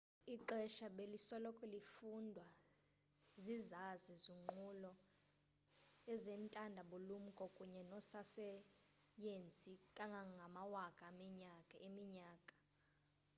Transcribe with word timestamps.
ixesha 0.35 0.87
belisoloko 0.97 1.63
lifundwa 1.73 2.47
zizazi 3.43 4.13
zonqulu 4.23 4.91
ezentanda 6.13 6.81
bulumko 6.89 7.43
kunye 7.55 7.81
noososayensi 7.89 9.71
kangangamawaka 9.97 11.05
eminyaka 11.87 12.55